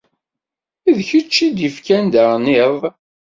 D 0.95 0.97
kečč 1.09 1.35
i 1.47 1.49
d-ifkan 1.55 2.05
daɣen 2.13 2.45
iḍ. 2.65 2.79